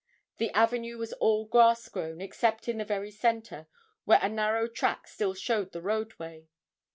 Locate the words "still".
5.07-5.35